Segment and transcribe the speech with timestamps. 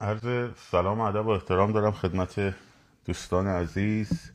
[0.00, 2.54] عرض سلام و ادب و احترام دارم خدمت
[3.04, 4.32] دوستان عزیز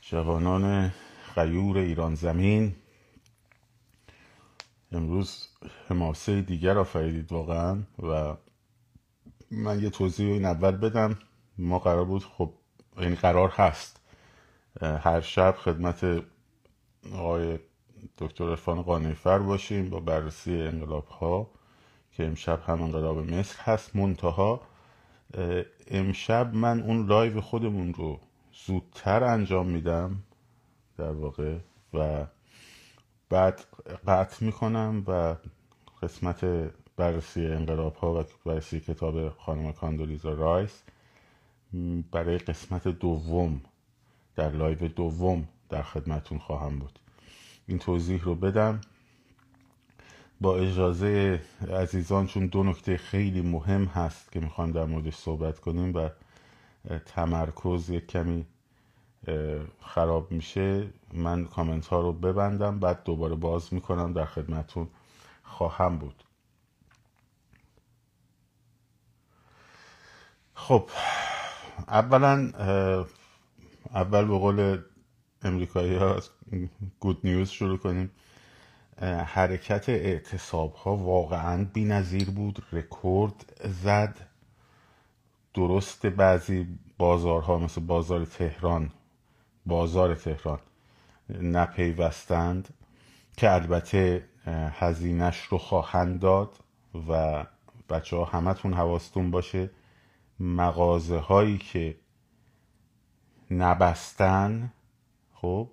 [0.00, 0.92] جوانان
[1.34, 2.74] غیور ایران زمین.
[4.92, 5.48] امروز
[5.88, 8.36] حماسه دیگر آفریدید واقعا و
[9.50, 11.18] من یه توضیح این اول بدم.
[11.58, 12.54] ما قرار بود خب
[12.98, 14.00] این قرار هست.
[14.80, 16.22] هر شب خدمت
[17.12, 17.58] آقای
[18.18, 21.59] دکتر عرفان قانیفر باشیم با بررسی انقلاب ها
[22.12, 24.60] که امشب هم انقلاب مصر هست منتها
[25.86, 28.20] امشب من اون live خودمون رو
[28.66, 30.22] زودتر انجام میدم
[30.98, 31.56] در واقع
[31.94, 32.26] و
[33.28, 33.64] بعد
[34.06, 35.36] قطع می‌کنم و
[36.02, 40.82] قسمت بررسی انقلاب ها و بررسی کتاب خانم کاندولیزا رایس
[42.12, 43.60] برای قسمت دوم
[44.36, 46.98] در live دوم در خدمتتون خواهم بود.
[47.66, 48.80] این توضیح رو بدم.
[50.40, 55.94] با اجازه عزیزان چون دو نکته خیلی مهم هست که می‌خوام در موردش صحبت کنیم
[55.96, 56.08] و
[57.06, 58.46] تمرکز یک کمی
[59.80, 64.88] خراب میشه من کامنت ها رو ببندم بعد دوباره باز می‌کنم در خدمتون
[65.42, 66.24] خواهم بود.
[70.54, 70.90] خب
[71.88, 72.52] اولا
[73.94, 74.78] اول به قول
[75.42, 76.20] امریکایی ها
[77.00, 78.10] گود نیوز شروع کنیم.
[79.00, 82.62] حرکت اعتصاب ها واقعا بی نظیر بود.
[82.72, 84.26] رکورد زد.
[85.54, 88.90] درست بعضی بازارها مثل بازار تهران
[89.66, 90.58] بازار تهران
[91.30, 92.74] نپیوستند
[93.36, 94.24] که البته
[94.72, 96.56] هزینش رو خواهند داد
[97.08, 97.44] و
[97.90, 99.70] بچه ها همتون حواستون باشه.
[100.40, 101.96] مغازه هایی که
[103.50, 104.72] نبستن
[105.34, 105.68] خب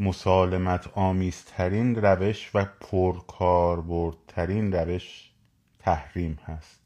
[0.00, 5.30] مسالمت آمیزترین روش و پرکاربردترین روش
[5.78, 6.80] تحریم هست.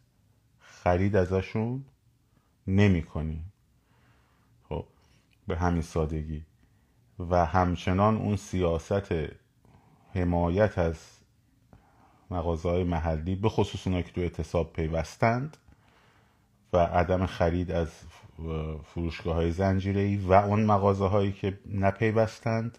[0.58, 1.84] خرید ازشون
[2.66, 3.52] نمی کنیم.
[4.68, 4.86] خب
[5.46, 6.44] به همین سادگی.
[7.18, 9.14] و همچنان اون سیاست
[10.14, 10.96] حمایت از
[12.30, 15.56] مغازه های محلی به خصوص اونایی که تو اعتصاب پیوستند
[16.72, 17.88] و عدم خرید از
[18.84, 22.78] فروشگاه های زنجیره و اون مغازه هایی که نپیوستند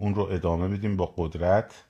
[0.00, 1.84] اون رو ادامه بدیم با قدرت.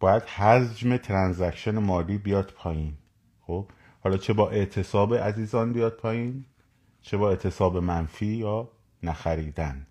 [0.00, 2.94] باید حجم ترانزکشن مالی بیاد پایین.
[3.40, 3.66] خب؟
[4.00, 6.44] حالا چه با اعتصاب عزیزان بیاد پایین
[7.02, 8.68] چه با اعتصاب منفی یا
[9.02, 9.86] نخریدن.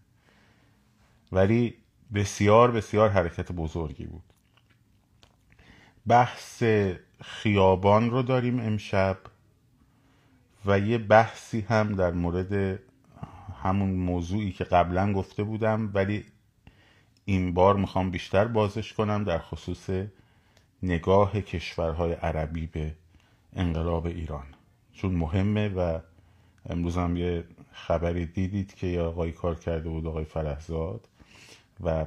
[1.31, 1.75] ولی
[2.13, 4.23] بسیار بسیار حرکت بزرگی بود.
[6.07, 6.63] بحث
[7.21, 9.17] خیابان رو داریم امشب
[10.65, 12.79] و یه بحثی هم در مورد
[13.63, 16.25] همون موضوعی که قبلا گفته بودم ولی
[17.29, 19.89] این بار می‌خوام بیشتر بازش کنم در خصوص
[20.83, 22.95] نگاه کشورهای عربی به
[23.55, 24.45] انقلاب ایران.
[24.93, 25.99] چون مهمه و
[26.69, 31.07] امروز هم یه خبری دیدید که یه آقای کار کرده بود آقای فرهزاد
[31.83, 32.05] و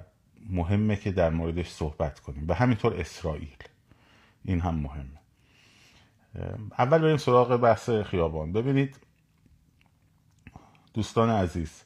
[0.51, 2.45] مهمه که در موردش صحبت کنیم.
[2.49, 3.57] و همینطور اسرائیل.
[4.45, 5.21] این هم مهمه.
[6.79, 8.53] اول بریم سراغ بحث خیابان.
[8.53, 8.97] ببینید
[10.95, 11.83] دوستان عزیز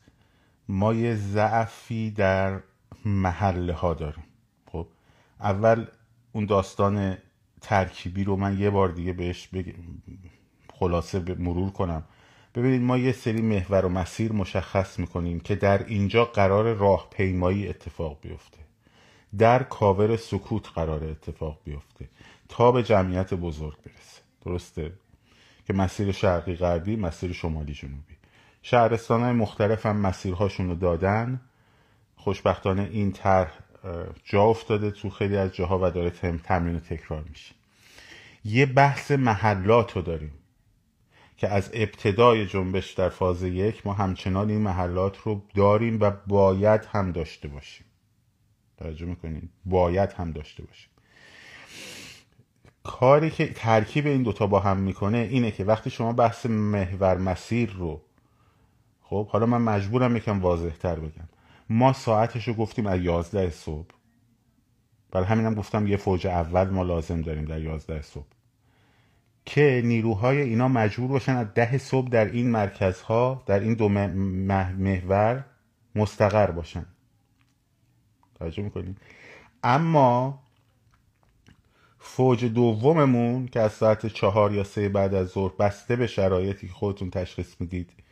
[0.68, 2.60] ما یه ضعفی در
[3.04, 4.24] محله ها داریم.
[4.72, 4.86] خب
[5.40, 5.86] اول
[6.32, 7.16] اون داستان
[7.60, 9.74] ترکیبی رو من یه بار دیگه بهش بگ...
[10.72, 12.04] خلاصه مرور کنم.
[12.54, 18.18] ببینید ما یه سری محور و مسیر مشخص می‌کنیم که در اینجا قرار راهپیمایی اتفاق
[18.20, 18.58] بیفته.
[19.38, 22.08] در کاور سکوت قرار اتفاق بیفته.
[22.48, 24.22] تا به جمعیت بزرگ برسه.
[24.44, 24.92] درسته؟
[25.66, 28.14] که مسیر شرقی غربی مسیر شمالی جنوبی.
[28.62, 31.40] شهرستان های مختلف هم مسیرهاشون رو دادن.
[32.24, 33.52] خوشبختانه این طرح
[34.24, 36.10] جا افتاده تو خیلی از جاها و داره
[36.44, 37.54] تمرین تکرار میشه.
[38.44, 40.32] یه بحث محلات رو داریم
[41.36, 46.84] که از ابتدای جنبش در فاز یک ما همچنان این محلات رو داریم و باید
[46.84, 47.86] هم داشته باشیم.
[48.78, 50.90] توجه می‌کنیم باید هم داشته باشیم.
[52.82, 57.70] کاری که ترکیب این دوتا با هم می‌کنه اینه که وقتی شما بحث محور مسیر
[57.70, 58.00] رو
[59.02, 61.28] خب حالا من مجبورم یکم واضح تر بگم.
[61.70, 63.90] ما ساعتش رو گفتیم از یازده صبح.
[65.10, 68.26] برای همینم گفتم یه فوج اول ما لازم داریم در یازده صبح.
[69.44, 75.44] که نیروهای اینا مجبور باشن از ده صبح در این مرکزها در این دو محور
[75.94, 76.86] مستقر باشن.
[78.34, 78.96] توجه می‌کنیم
[79.62, 80.42] اما
[81.98, 86.72] فوج دوممون که از ساعت چهار یا سه بعد از ظهر بسته به شرایطی که
[86.72, 88.03] خودتون تشخیص می‌دید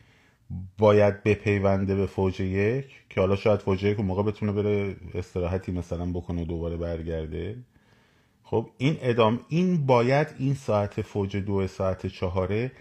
[0.78, 6.06] باید بپیونده به فوج یک که حالا شاید فوج یک موقع بتونه بره استراحتی مثلا
[6.06, 7.56] بکنه دوباره برگرده.
[8.42, 12.72] خب این ادام این باید این ساعت فوج دو ساعت چهاره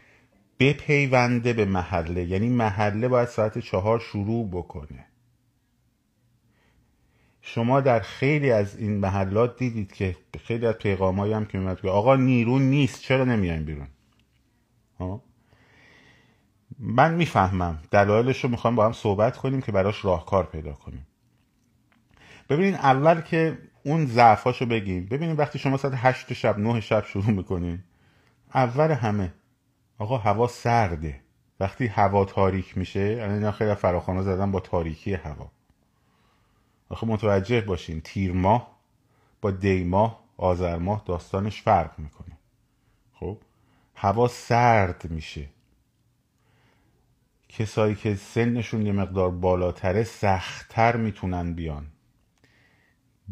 [0.60, 2.24] بپیونده به محله.
[2.24, 5.06] یعنی محله باید ساعت چهار شروع بکنه.
[7.42, 11.90] شما در خیلی از این محلات دیدید که خیلی از پیغامایی هم که میمد که
[11.90, 13.88] آقا نیرو نیست چرا نمیایم بیرون؟
[15.00, 15.24] ها؟
[16.84, 17.80] من می‌فهمم.
[17.92, 21.08] دلایلش رو می‌خوام با هم صحبت کنیم که براش راهکار پیدا کنیم.
[22.50, 25.06] ببینین اول که اون ضعفاشو بگیم.
[25.06, 27.84] ببینید وقتی شما ساعت هشت شب نه شب شروع می‌کنین
[28.54, 29.34] اول همه
[29.98, 31.20] آقا هوا سرده.
[31.60, 35.52] وقتی هوا تاریک میشه اینا خیلی فراخوانا زدن با تاریکی هوا.
[36.90, 38.80] آخه متوجه باشین تیر ماه
[39.42, 42.38] با دی ماه آذر ماه داستانش فرق می‌کنه.
[43.14, 43.38] خب؟
[43.96, 45.50] هوا سرد میشه.
[47.52, 51.88] کسایی که سنشون یه مقدار بالاتره سختتر می‌تونن بیان.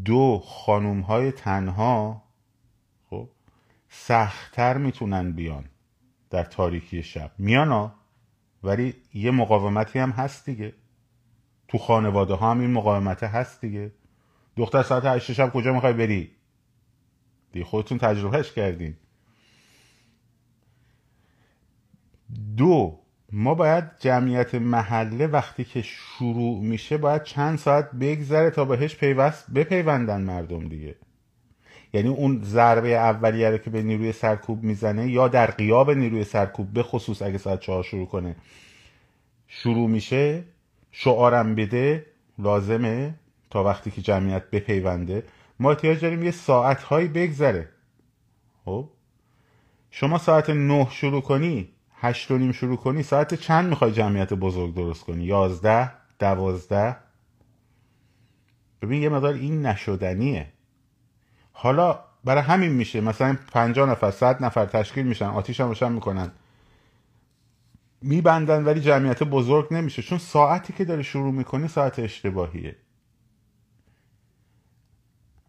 [0.05, 2.23] دو خانوم های تنها
[3.09, 3.29] خب
[3.89, 5.65] سختتر می‌تونن بیان
[6.29, 7.31] در تاریکی شب.
[7.37, 7.95] میانا
[8.63, 10.73] ولی یه مقاومتی هم هست دیگه.
[11.67, 13.91] تو خانواده ها هم این مقاومته هست دیگه.
[14.55, 16.31] دختر ساعت هشت شب کجا می‌خوای بری؟
[17.51, 18.97] دیگه خودتون تجربهش کردین.
[22.57, 22.98] دو
[23.31, 29.51] ما باید جمعیت محله وقتی که شروع میشه باید چند ساعت بگذره تا بهش پیوست
[29.51, 30.95] بپیوندن مردم دیگه.
[31.93, 36.73] یعنی اون ضربه اولیه رو که به نیروی سرکوب می‌زنه یا در قیاب نیروی سرکوب
[36.73, 38.35] به خصوص اگه ساعت چهار شروع کنه
[39.47, 40.43] شروع میشه
[40.91, 42.05] شعارم بده
[42.39, 43.15] لازمه
[43.49, 45.23] تا وقتی که جمعیت بپیونده.
[45.59, 47.69] ما احتیاج داریم یه ساعت هایی بگذره.
[48.65, 48.89] خب؟
[49.91, 51.69] شما ساعت نه شروع کنی
[52.01, 56.95] هشت و نیم شروع کنی ساعت چند می‌خوای جمعیت بزرگ درست کنی؟ یازده دوازده؟
[58.81, 60.47] ببین یه مدار این نشدنیه.
[61.51, 66.31] حالا برای همین میشه مثلا پنجاه نفر صد نفر تشکیل میشن آتیش هم روشن می‌کنن.
[68.01, 70.01] میبندن ولی جمعیت بزرگ نمیشه.
[70.01, 72.75] چون ساعتی که داره شروع می‌کنی ساعت اشتباهیه.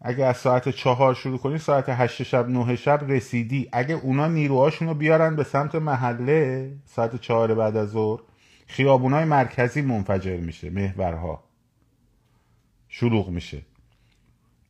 [0.01, 3.69] اگه از ساعت چهار شروع کنی ساعت هشت شب نه شب رسیدی.
[3.73, 8.21] اگه اونا نیروهاشون رو بیارن به سمت محله ساعت چهار بعد از ظهر
[8.67, 11.45] خیابونای مرکزی منفجر میشه محورها.
[12.89, 13.63] شلوغ میشه.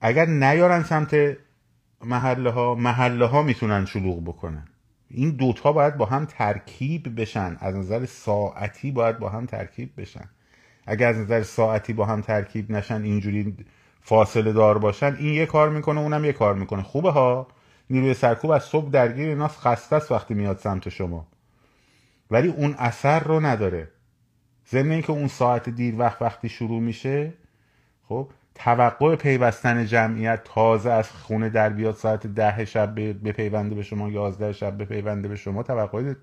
[0.01, 1.37] اگر نیارن سمت
[2.05, 4.69] محله ها محله ها می‌تونن شلوغ بکنن.
[5.11, 7.57] این دوتا باید با هم ترکیب بشن.
[7.61, 10.29] از نظر ساعتی باید با هم ترکیب بشن.
[10.87, 13.57] اگر از نظر ساعتی با هم ترکیب نشن اینجوری
[14.01, 16.83] فاصله دار باشن این یه کار می‌کنه اونم یه کار می‌کنه.
[16.83, 17.47] خوبه ها؟
[17.91, 21.27] نیروی سرکوب از صبح درگیر ایناس خسته است وقتی میاد سمت شما.
[22.31, 23.89] ولی اون اثر رو نداره.
[24.71, 27.33] ضمن اینکه اون ساعت دیر وقت وقتی شروع میشه
[28.09, 33.83] خب توقع پیوستن جمعیت تازه از خونه در بیاد ساعت ده شب به پیونده به
[33.83, 36.15] شما یازده شب به پیونده به شما توقع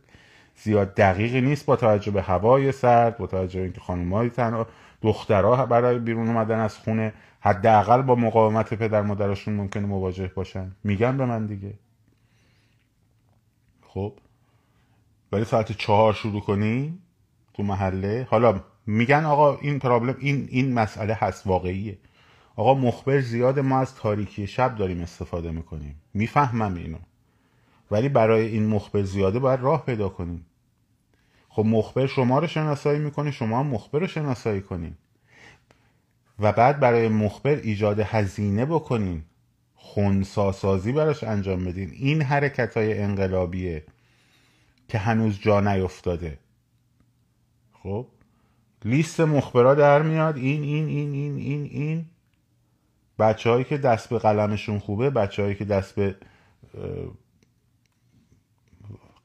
[0.55, 4.67] زیاد دقیقی نیست با توجه به هوای سرد با توجه اینکه خانم‌های تنها
[5.01, 10.75] دخترها برای بیرون اومدن از خونه حداقل با مقاومت پدر مادرشون ممکنه مواجه باشن.
[10.83, 11.73] میگن به من دیگه.
[13.81, 14.13] خب.
[15.31, 16.99] ولی ساعت چهار شروع کنی
[17.53, 18.27] تو محله.
[18.29, 21.97] حالا میگن آقا این پرابلم این این مسئله هست واقعیه.
[22.55, 26.01] آقا مخبر زیاد ما از تاریکی شب داریم استفاده می‌کنیم.
[26.13, 26.97] می‌فهمم اینو.
[27.91, 30.45] ولی برای این مخبر زیاده باید راه پیدا کنیم.
[31.57, 34.95] خب مخبر شما رو شناسایی می‌کنه شما هم مخبر رو شناسایی کنین
[36.39, 39.23] و بعد برای مخبر ایجاد هزینه بکنین.
[39.75, 41.89] خونساسازی براش انجام بدین.
[41.89, 43.83] این حرکت های انقلابیه
[44.87, 46.39] که هنوز جا نیفتاده
[47.83, 48.07] خب؟
[48.85, 50.37] لیست مخبرا در میاد.
[50.37, 52.05] این این این این این این.
[53.19, 56.15] بچه هایی که دست به قلمشون خوبه بچه هایی که دست به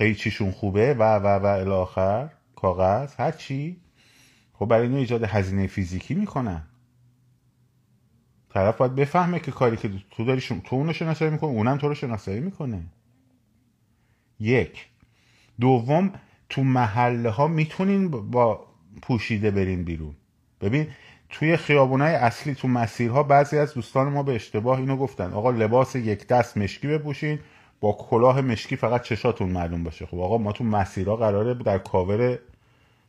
[0.02, 3.76] قیچیشون خوبه و و و الاخر کاغذ هر چی.
[4.52, 6.62] خب برای اینو ایجاد هزینه فیزیکی می‌کنن.
[8.50, 10.60] طرف باید بفهمه که کاری که تو داری شم...
[10.64, 12.82] تو اونو شناسایی می‌کنه اونم تو رو شناسایی می‌کنه.
[14.40, 14.88] یک.
[15.60, 16.12] دوم
[16.48, 18.66] تو محله ها می‌تونین با
[19.02, 20.14] پوشیده برین بیرون.
[20.60, 20.86] ببین
[21.28, 25.32] توی خیابونای اصلی تو مسیرها بعضی از دوستان ما به اشتباه اینو گفتن.
[25.32, 27.38] آقا لباس یک دست مشکی بپوشین
[27.82, 30.06] با کلاه مشکی فقط چشاتون معلوم باشه.
[30.06, 32.38] خب آقا ما تو مسیرها قراره در کاور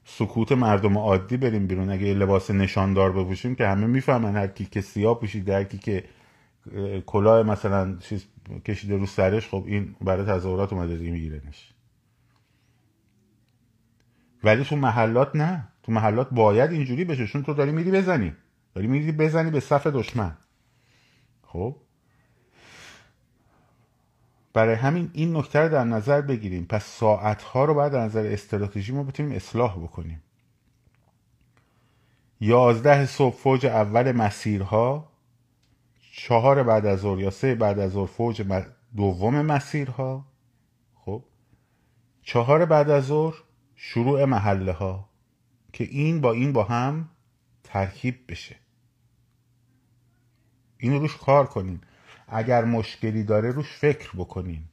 [0.05, 1.89] سکوت مردم عادی بریم بیرون.
[1.89, 6.03] اگه لباس نشاندار بپوشیم که همه می‌فهمن هر کی که سیاه پوشیده هر کی که
[7.05, 8.25] کلاه مثلا چیز
[8.65, 11.73] کشیده رو سرش خب این برای تظاهرات اومده دیگه میگیرنش.
[14.43, 15.67] ولی تو محلات نه.
[15.83, 17.27] تو محلات باید اینجوری بشه.
[17.27, 18.33] چون تو داری میری بزنی.
[18.75, 20.37] داری میری بزنی به صف دشمن.
[21.41, 21.75] خب؟
[24.53, 26.65] برای همین این نکته رو در نظر بگیریم.
[26.65, 30.23] پس ساعتها رو باید در نظر استراتژی ما بتونیم اصلاح بکنیم.
[32.39, 35.09] یازده صبح فوج اول مسیرها
[36.11, 38.63] چهار بعد از ظهر یا سه بعد از ظهر فوج
[38.95, 40.25] دوم مسیرها.
[40.95, 41.23] خب؟
[42.21, 43.35] چهار بعد از ظهر
[43.75, 45.09] شروع محله ها
[45.73, 47.09] که این با این با هم
[47.63, 48.55] ترکیب بشه.
[50.77, 51.81] این روش کار کنین
[52.27, 54.63] اگر مشکلی داره روش فکر بکنین.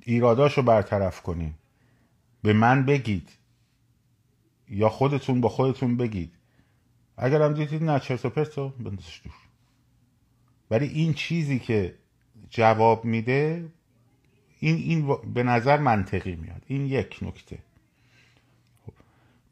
[0.00, 1.54] ایراداشو برطرف کنین.
[2.42, 3.30] به من بگید.
[4.68, 6.32] یا خودتون با خودتون بگید.
[7.16, 9.32] اگر هم دیدید نه چرت و پرتو بندازش دور.
[10.70, 11.94] ولی این چیزی که
[12.50, 13.68] جواب میده
[14.60, 16.62] این این به نظر منطقی میاد.
[16.66, 17.58] این یک نکته.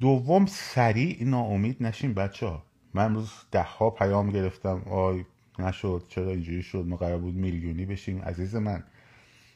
[0.01, 2.63] دوم سریع ناامید نشین بچه ها
[2.95, 4.83] من امروز ده ها پیام گرفتم.
[4.91, 5.25] آی
[5.59, 6.05] نشد.
[6.09, 8.23] چرا اینجوری شد؟ ما قرار بود میلیونی بشیم.
[8.23, 8.85] عزیز من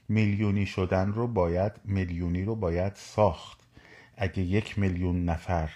[0.08, 3.60] میلیونی شدن رو باید میلیونی رو باید ساخت.
[4.16, 5.70] اگه یک میلیون نفر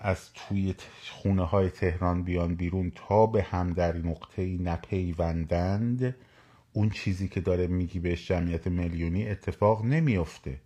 [0.00, 0.74] از توی
[1.10, 6.14] خونه های تهران بیان بیرون تا به هم در نقطه نپیوندند
[6.72, 10.60] اون چیزی که داره میگی بهش جمعیت میلیونی اتفاق نمیافته.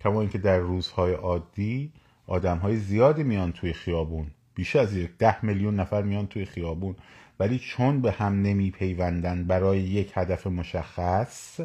[0.00, 1.92] کما اینکه در روزهای عادی
[2.26, 4.26] آدم های زیادی میان توی خیابون.
[4.54, 6.96] بیش از یک ده میلیون نفر میان توی خیابون.
[7.38, 11.60] ولی چون به هم نمیپیوندن برای یک هدف مشخص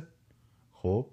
[0.72, 1.06] خب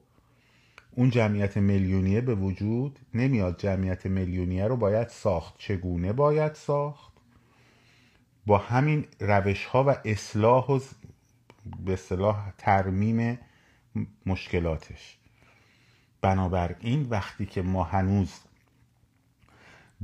[0.96, 3.60] اون جمعیت میلیونیه به وجود نمیاد.
[3.60, 5.54] جمعیت میلیونیه رو باید ساخت.
[5.58, 7.12] چگونه باید ساخت؟
[8.46, 10.80] با همین روش ها و اصلاح و
[11.84, 13.38] به اصلاح ترمیم
[14.26, 15.18] مشکلاتش.
[16.20, 18.32] بنابراین وقتی که ما هنوز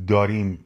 [0.07, 0.65] داریم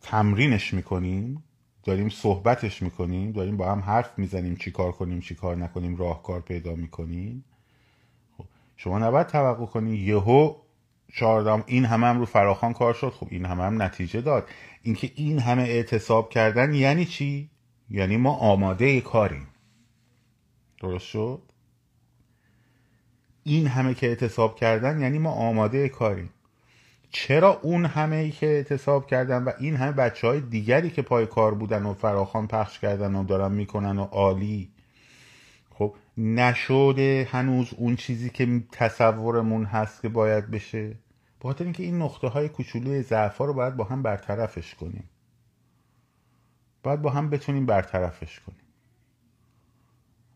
[0.00, 1.44] تمرینش می‌کنیم
[1.84, 6.40] داریم صحبتش می‌کنیم داریم با هم حرف می‌زنیم چی کار کنیم چی کار نکنیم راهکار
[6.40, 7.44] پیدا می‌کنیم.
[8.38, 8.44] خب
[8.76, 10.54] شما نباید توقع کنی یهو
[11.14, 13.10] چهاردهم این همه هم رو فراخان کار شد.
[13.10, 14.48] خب این همه هم نتیجه داد.
[14.82, 17.50] اینکه این همه اعتصاب کردن یعنی چی؟
[17.90, 19.46] یعنی ما آماده کاریم.
[20.80, 21.42] درست شد؟
[23.42, 26.30] این همه که اعتصاب کردن یعنی ما آماده کاریم.
[27.10, 31.26] چرا اون همه ای که اعتصاب کردن و این همه بچه های دیگری که پای
[31.26, 34.70] کار بودن و فراخان پخش کردن و دارن می‌کنن و عالی؟
[35.70, 40.96] خب نشده هنوز اون چیزی که تصورمون هست که باید بشه؟
[41.40, 45.04] بخاطر اینکه این نقطه های کوچولوی ضعف رو باید با هم برطرفش کنیم.
[46.82, 48.60] باید با هم بتونیم برطرفش کنیم.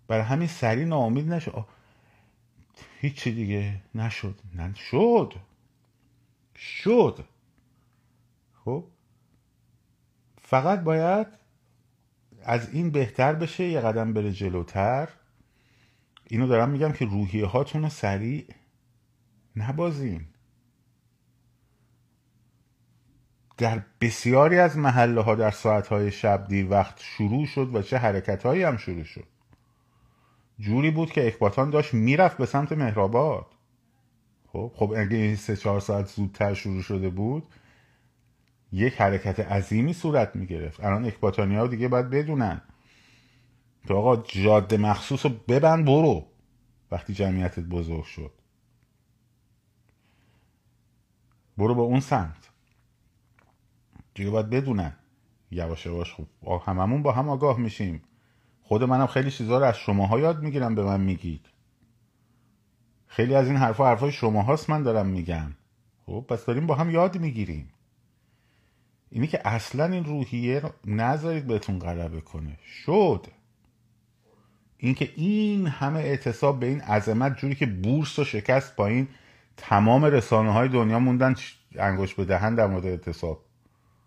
[0.09, 1.65] برای همین سری ناامید نشد
[3.01, 3.75] هیچی دیگه.
[3.95, 4.35] نشد.
[4.55, 5.35] نشد.
[6.57, 7.25] شد.
[8.65, 8.85] خب.
[10.41, 11.27] فقط باید
[12.43, 15.09] از این بهتر بشه یه قدم بره جلوتر.
[16.27, 18.47] اینو دارم میگم که روحیه هاتون رو سریع
[19.57, 20.27] نبازین.
[23.57, 27.99] در بسیاری از محله ها در ساعت های شب دیر وقت شروع شد و چه
[27.99, 29.27] حرکت هایی هم شروع شد.
[30.59, 33.47] جوری بود که اکباتان داشت می‌رفت به سمت مهرآباد.
[34.55, 37.55] خب خب اگه این سه چهار ساعت زودتر شروع شده بود
[38.73, 40.85] یک حرکت عظیمی صورت می‌گرفت.
[40.85, 42.63] الان اکباتانی ها دیگه باید بدونن.
[43.87, 46.27] تو آقا جاده مخصوص رو ببند برو.
[46.91, 48.33] وقتی جمعیتت بزرگ شد.
[51.59, 52.51] برو به اون سمت.
[54.15, 54.97] دیگه باید بدونن.
[55.51, 56.29] یواش یواش خوب
[56.67, 58.03] هممون با هم آگاه میشیم.
[58.63, 61.47] خود منم خیلی چیزا رو از شماها یاد می‌گیرم به من میگید.
[63.17, 65.53] خیلی از این حرفا حرفای شما هاست من دارم میگم.
[66.07, 67.69] خب پس داریم با هم یاد می‌گیریم.
[69.11, 72.59] اینی که اصلا این روحیه رو نذارید بهتون غلبه کنه.
[72.85, 73.27] شد.
[74.79, 79.09] اینکه این همه اعتصاب به این عظمت جوری که بورس و شکست پایین
[79.57, 81.35] تمام رسانه های دنیا موندن
[81.77, 83.45] انگوش به دهن در مورد اعتصاب.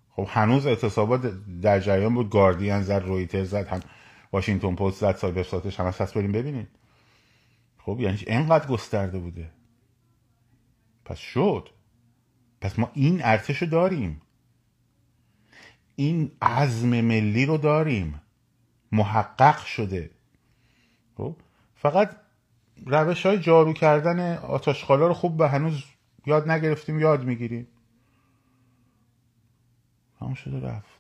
[0.10, 1.22] خب هنوز اعتصابات
[1.62, 2.30] در جریان بود.
[2.30, 3.80] گاردین زد رویتر زد هم
[4.34, 6.68] واشنگتن پست زد سایبر ساتش همه بریم ببینید.
[7.88, 9.52] خب یعنی اینقدر گسترده بوده.
[11.06, 11.70] پس شد.
[12.62, 14.22] پس ما این ارتش رو داریم.
[15.96, 18.22] این عزم ملی رو داریم.
[18.92, 20.10] محقق شده.
[21.18, 21.36] خب
[21.76, 22.16] فقط
[22.86, 25.84] روش های جارو کردن آتاشخالا رو خوب به هنوز
[26.26, 27.68] یاد نگرفتیم یاد می‌گیریم.
[30.22, 31.00] همون شده رفت.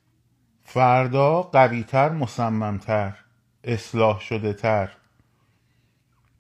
[0.63, 3.17] فردا قویتر مصممتر
[3.63, 4.96] اصلاح شده تر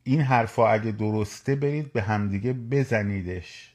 [0.07, 3.73] این حرفا اگه درسته برید به همدیگه بزنیدش.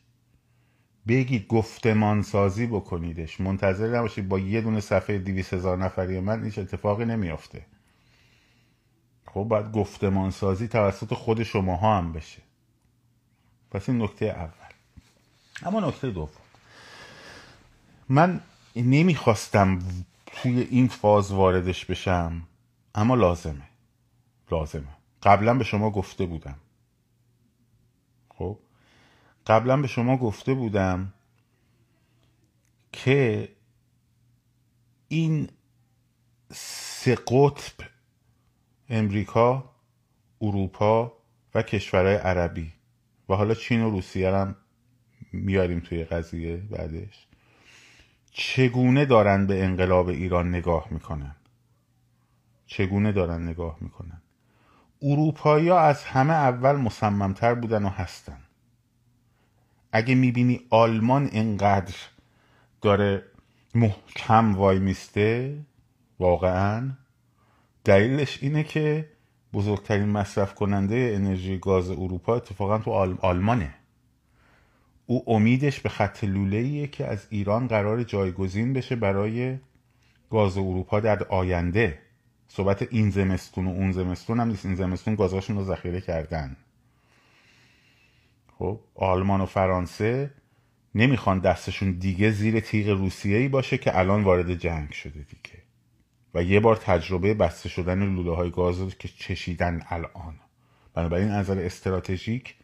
[1.09, 3.41] بگید گفتمان سازی بکنیدش.
[3.41, 7.67] منتظر نباشید با یه دونه صفحه دیویس هزار نفری من هیچ اتفاقی نمیافته.
[9.27, 12.43] خب باید گفتمان سازی توسط خود شماها هم بشه.
[13.71, 14.73] پس این نکته اول.
[15.62, 16.29] اما نکته دوم.
[18.09, 18.41] من
[18.77, 19.79] نمی‌خواستم
[20.27, 22.43] توی این فاز واردش بشم
[22.95, 23.69] اما لازمه.
[24.51, 25.01] لازمه.
[25.23, 26.59] قبلا به شما گفته بودم.
[28.29, 28.59] خب؟
[29.47, 31.12] قبلا به شما گفته بودم
[32.93, 33.49] که
[35.09, 35.49] این
[36.52, 37.75] سه قطب
[38.88, 39.73] امریکا
[40.41, 41.12] اروپا
[41.55, 42.73] و کشورهای عربی
[43.29, 44.57] و حالا چین و روسیه هم
[45.33, 47.26] میاریم توی قضیه بعدش
[48.31, 51.37] چگونه دارن به انقلاب ایران نگاه می‌کنن؟
[52.67, 54.22] چگونه دارن نگاه می‌کنن؟
[55.02, 58.38] اروپایی از همه اول مصممتر بودن و هستن.
[59.92, 61.94] اگه می‌بینی آلمان اینقدر
[62.82, 63.23] داره
[63.75, 65.59] محکم وای میسته
[66.18, 66.90] واقعا
[67.85, 69.09] دلیلش اینه که
[69.52, 72.90] بزرگترین مصرف کننده انرژی گاز اروپا اتفاقا تو
[73.23, 73.75] آلمانه.
[75.06, 79.59] او امیدش به خط لوله که از ایران قرار جایگزین بشه برای
[80.30, 81.99] گاز اروپا در آینده.
[82.54, 84.66] صحبت این زمستون و اون زمستون هم نیست.
[84.66, 86.56] این زمستون گازاشون رو ذخیره کردن.
[88.59, 90.30] خب آلمان و فرانسه
[90.94, 95.62] نمی‌خوان دستشون دیگه زیر تیغ روسیه ای باشه که الان وارد جنگ شده دیگه.
[96.35, 100.35] و یه بار تجربه بسته شدن لوله های گاز رو که چشیدن الان.
[100.94, 102.54] بنابراین از نظر استراتژیک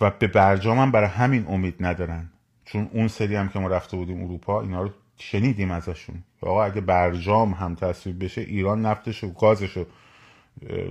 [0.00, 2.30] و به برجام هم برای همین امید ندارن.
[2.64, 6.24] چون اون سری هم که ما رفته بودیم اروپا اینا رو شنیدیم ازشون.
[6.40, 9.84] آقا اگه برجام هم تصویب بشه ایران نفتش و گازش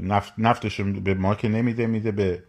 [0.01, 2.44] نفت نفتش به ما که نمیده میده به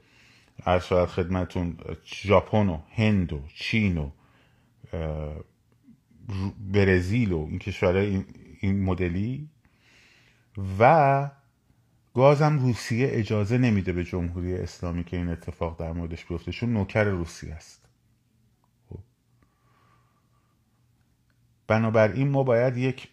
[0.66, 4.10] ارشاد خدمتون ژاپن و هند و چین و
[6.72, 8.24] برزیل و این کشورهای
[8.60, 9.48] این مدلی.
[10.78, 11.30] و
[12.14, 17.04] گازم روسیه اجازه نمیده به جمهوری اسلامی که این اتفاق در موردش بیفته چون نوکر
[17.04, 17.81] روسیه است.
[21.72, 23.08] بنابراین ما باید یک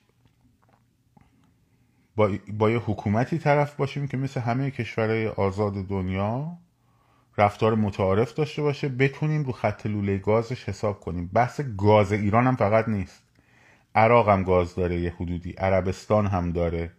[2.16, 6.58] با, با یه حکومتی طرف باشیم که مثل همه کشورهای آزاد دنیا
[7.38, 11.30] رفتار متعارف داشته باشه بتونیم رو خط لوله گازش حساب کنیم.
[11.34, 13.24] بحث گاز ایران هم فقط نیست.
[13.96, 16.92] عراق هم گاز داره یه حدودی عربستان هم داره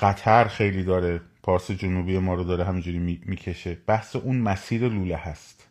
[0.00, 3.78] قطر خیلی داره پارس جنوبی ما رو داره همینجوری می‌کشه.
[3.86, 5.68] بحث اون مسیر لوله هست.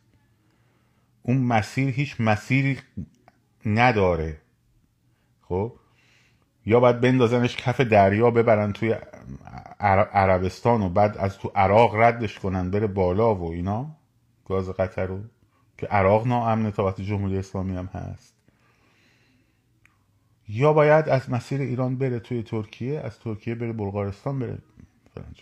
[1.21, 2.79] اون مسیر هیچ مسیری
[3.65, 4.44] نداره.
[5.49, 5.73] خب؟
[6.65, 8.95] یا باید بندازنش کف دریا ببرن توی
[10.13, 13.95] عربستان و بعد از تو عراق ردش کنن بره بالا و اینا؟
[14.45, 15.19] گاز قطر رو؟
[15.77, 18.35] که عراق ناامنه تا وقتی جمهوری اسلامی هم هست.
[20.47, 24.57] یا باید از مسیر ایران بره توی ترکیه از ترکیه بره بلغارستان بره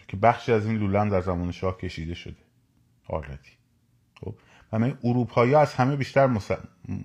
[0.07, 2.35] که بخشی از این لوله در زمان شاه کشیده شده.
[3.07, 3.49] آردی
[4.21, 4.35] خب؟
[4.73, 6.39] و من اروپایی از همه بیشتر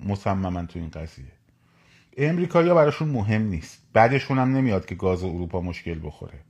[0.06, 1.37] مصممن تو این قضیه.
[2.18, 3.82] امریکایی براشون مهم نیست.
[3.92, 6.40] بعدشون هم نمیاد که گاز اروپا مشکل بخوره.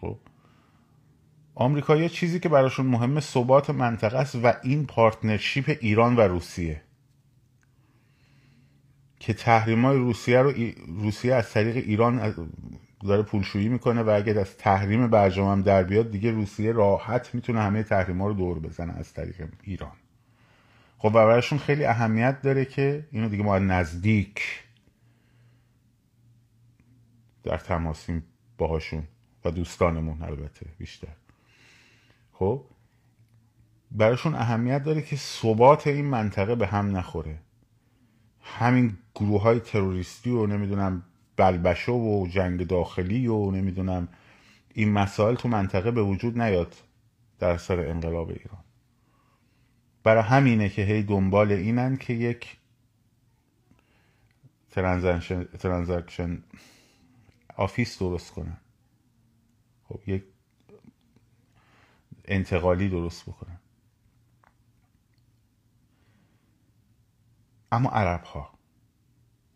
[0.00, 0.18] خب.
[1.54, 6.82] آمریکایی چیزی که براشون مهمه ثبات منطقه است و این پارتنرشیپ ایران و روسیه.
[9.20, 10.52] که تحریم های روسیه رو
[10.86, 12.34] روسیه از طریق ایران
[13.06, 17.60] داره پولشویی می‌کنه و اگر از تحریم برجام هم در بیاد دیگه روسیه راحت می‌تونه
[17.60, 19.92] همه تحریم ها رو دور بزنه از طریق ایران.
[21.02, 24.64] خب و براشون خیلی اهمیت داره که اینو دیگه ما نزدیک
[27.42, 28.22] در تماسیم
[28.58, 29.02] باهاشون
[29.44, 31.08] و دوستانمون البته بیشتر.
[32.32, 32.64] خب
[33.90, 37.38] براشون اهمیت داره که ثبات این منطقه به هم نخوره.
[38.42, 41.02] همین گروه های تروریستی و نمی‌دونم
[41.36, 44.08] بلبشو و جنگ داخلی و نمی‌دونم
[44.74, 46.74] این مسائل تو منطقه به وجود نیاد
[47.38, 48.64] در سر انقلاب ایران.
[50.02, 52.56] برای همینه که هی دنبال اینن که یک
[55.58, 56.42] transition
[57.56, 58.56] office درست کنن.
[59.88, 60.24] خب یک
[62.24, 63.58] انتقالی درست بکنن.
[67.72, 68.50] اما عرب ها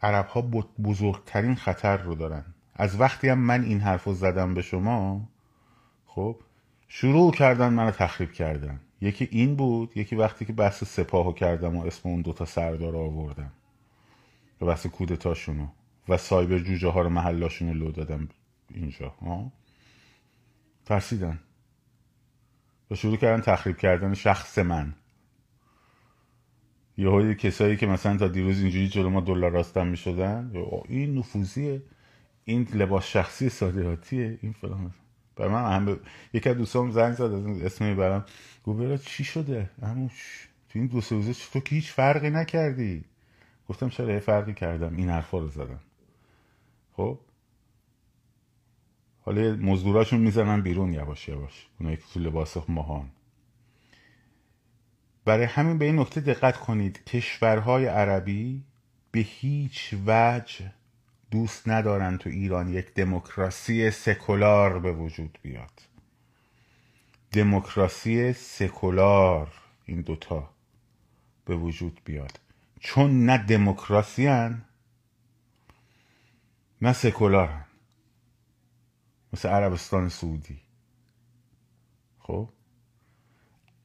[0.02, 0.40] عرب ها
[0.84, 2.44] بزرگترین خطر رو دارن.
[2.74, 5.28] از وقتی هم من این حرف رو زدم به شما
[6.06, 6.40] خب
[6.88, 8.80] شروع کردن منو تخریب کردن.
[9.00, 13.52] یکی این بود یکی وقتی که بحث سپاهو کردم و اسم اون دوتا سردار آوردم.
[14.60, 15.66] و بحث کودتاشونو.
[16.08, 18.28] و سایبر جوجه ها رو محلاشون رو لو دادم
[18.70, 19.52] اینجا ها؟
[20.84, 21.40] ترسیدن.
[22.90, 24.94] و شروع کردن تخریب کردن شخص من.
[26.96, 30.52] یه کسایی که مثلا تا دیروز اینجوری جلو ما دلار راستن می‌شدن
[30.88, 31.82] این نفوذیه.
[32.44, 34.38] این لباس شخصی صادراتیه.
[34.42, 34.94] این فلان.
[35.36, 36.00] برای من هم
[36.32, 38.24] یکی از دوستام زنگ زد از اسم می‌برم.
[38.64, 40.08] گفت چی شده؟ همون
[40.68, 43.04] تو این دو سه روزه تو که هیچ فرقی نکردی.
[43.68, 45.80] گفتم چرا یه فرقی کردم؟ این حرفا رو زدم.
[46.92, 47.18] خب؟
[49.20, 51.66] حالا مزدوراشون می‌زنن بیرون یواش یواش.
[51.80, 53.10] اونایی که تو لباس ماهان.
[55.24, 57.04] برای همین به این نکته دقت کنید.
[57.04, 58.64] کشورهای عربی
[59.10, 60.72] به هیچ وجه
[61.34, 65.82] دوست ندارن تو ایران یک دموکراسی سکولار به وجود بیاد.
[67.32, 69.52] دموکراسی سکولار
[69.84, 70.50] این دوتا
[71.44, 72.40] به وجود بیاد.
[72.80, 74.26] چون نه دموکراسی
[76.82, 77.64] نه سکولارن
[79.32, 80.60] مثل عربستان سعودی.
[82.18, 82.48] خب؟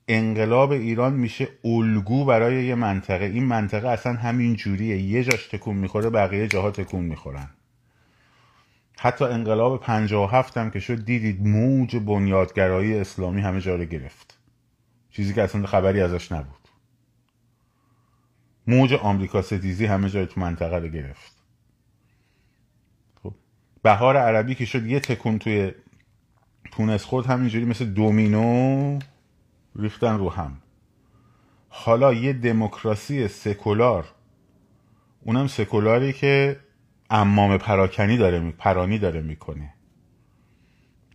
[0.10, 3.26] انقلاب ایران میشه الگو برای یه منطقه.
[3.26, 4.98] این منطقه اصلا همین جوریه.
[4.98, 7.50] یه جاش تکون می‌خوره بقیه جاها تکون می‌خورن.
[9.00, 14.38] حتی انقلاب 57 هم که شد دیدید موج بنیادگرایی اسلامی همه جا رو گرفت.
[15.12, 16.60] چیزی که اصلا خبری ازش نبود.
[18.68, 21.36] موج آمریکا ستیزی همه جای تو منطقه رو گرفت.
[23.24, 23.34] خب
[23.84, 25.72] بهار عربی که شد یه تکون توی
[26.72, 29.00] تونس خود همینجوری مثل دومینو
[29.80, 30.58] ریختن رو هم.
[31.70, 34.06] حالا یه دموکراسی سکولار
[35.22, 36.60] اونم سکولاری که
[37.10, 38.52] امام پراکنی داره می...
[38.52, 39.74] پرانی داره می‌کنه.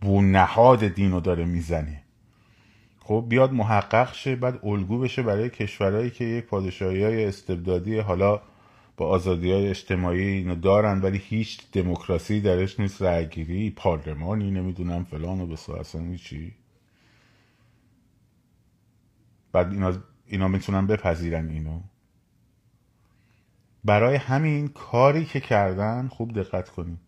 [0.01, 2.01] بو نهاد دین رو داره می‌زنه.
[2.99, 8.41] خب بیاد محقق شه بعد الگو بشه برای کشورهایی که یک پادشاهی های استبدادی حالا
[8.97, 13.01] با آزادی های اجتماعی اینو دارن ولی هیچ دموکراسی درش نیست.
[13.01, 16.53] رأیگیری پارلمانی نمی‌دونم فلان و بسا اصلا چی
[19.55, 19.93] بعد اینا,
[20.25, 21.81] اینا می‌تونن بپذیرن اینو.
[23.83, 26.99] برای همین کاری که کردن خوب دقت کنید.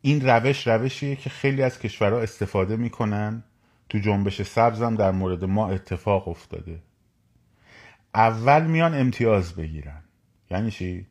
[0.00, 3.44] این روش روشیه که خیلی از کشورها استفاده می‌کنن.
[3.88, 6.82] تو جنبش سبزم در مورد ما اتفاق افتاده.
[8.14, 10.02] اول میان امتیاز بگیرن.
[10.50, 11.06] یعنی چی؟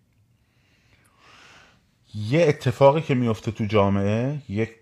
[2.16, 4.76] یه اتفاقی که میفته تو جامعه یک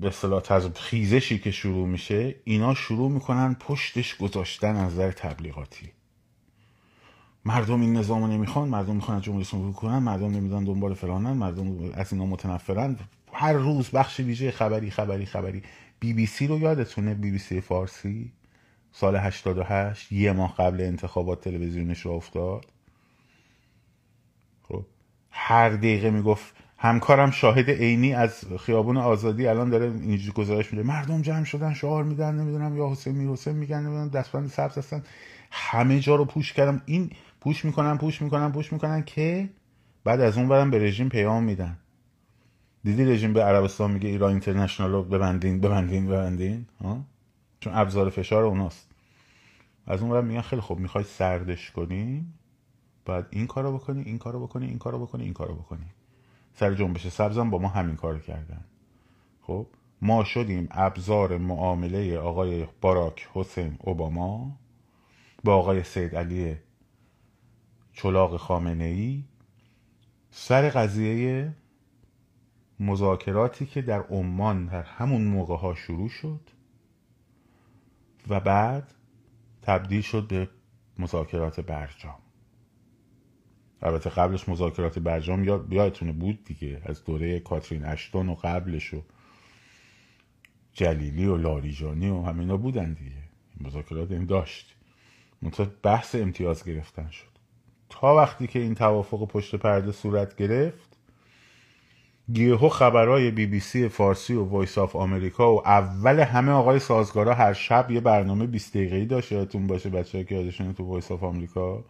[0.00, 0.42] به اصطلاح
[0.74, 5.92] خیزشی که شروع میشه اینا شروع می‌کنن پشتش گذاشتن از نظر تبلیغاتی.
[7.44, 12.12] مردم این نظام نمی‌خوان مردم می‌خوان جمهوری اسلامی کنن مردم نمی‌دونن دنبال فلانن مردم از
[12.12, 12.96] اینا متنفرن.
[13.32, 15.62] هر روز بخش ویژه خبری خبری خبری.
[16.00, 18.32] بی بی سی رو یادتونه؟ بی بی سی فارسی.
[18.92, 22.66] سال 88 یه ماه قبل انتخابات تلویزیونش رو افتاد.
[24.62, 24.86] خب
[25.30, 30.88] هر دقیقه می‌گفت همکارم شاهد عینی از خیابون آزادی الان داره اینجوری گزارش میده.
[30.88, 35.02] مردم جمع شدن شعار میدن نمی‌دونم یا حسین میر حسین میگن نمی‌دونم دستبند سبز هستن.
[35.50, 36.82] همه جا رو پوش کردم.
[36.86, 39.50] این پوش می‌کنن پوش می‌کنن پوش می‌کنن که
[40.04, 41.78] بعد از اون برم به رژیم پیام میدن.
[42.84, 47.04] دیدی رژیم به عربستان میگه ایران اینترنشنال رو ببندین ببندین ببندین؟ ها؟
[47.60, 48.90] چون ابزار فشار اوناست.
[49.86, 52.26] از اون برم میگن خیلی خوب می‌خوای سردش کنی
[53.04, 55.86] بعد این کارو بکنی این کارو بکنی این کارو بکنی این کارو بکنی.
[56.54, 58.64] سر جنبش سبزم با ما همین کار کردن.
[59.42, 59.66] خب
[60.02, 64.58] ما شدیم ابزار معامله آقای باراک حسین اوباما
[65.44, 66.56] با آقای سید علی
[67.92, 69.24] چلاق خامنه ای
[70.30, 71.54] سر قضیه
[72.80, 76.40] مذاکراتی که در عمان در همون موقع ها شروع شد
[78.28, 78.94] و بعد
[79.62, 80.48] تبدیل شد به
[80.98, 82.18] مذاکرات برجام.
[83.84, 89.02] البته قبلش مذاکرات برجام یا یادتونه بود دیگه از دوره کاترین اشتون و قبلش و
[90.72, 93.16] جلیلی و لاریجانی و همینا بودن دیگه.
[93.60, 94.74] مذاکرات این داشت.
[95.42, 97.34] منتها بحث امتیاز گرفتن شد.
[97.88, 100.96] تا وقتی که این توافق پشت پرده صورت گرفت
[102.32, 107.34] یهو خبرهای بی بی سی فارسی و Voice of America و اول همه آقای سازگارا
[107.34, 111.22] هر شب یه برنامه 20 دقیقه‌ای داشت یادتون باشه بچه‌ها که یادشونه تو Voice of
[111.22, 111.84] America